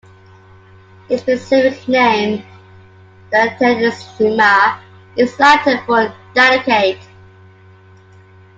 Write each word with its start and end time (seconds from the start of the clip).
Its 1.09 1.21
specific 1.21 1.87
name 1.87 2.43
"delicatissima" 3.31 4.81
is 5.15 5.39
Latin 5.39 5.79
for 5.85 6.11
"delicate". 6.33 6.97